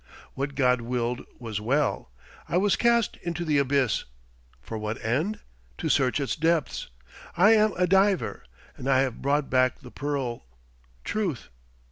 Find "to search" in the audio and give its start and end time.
5.77-6.19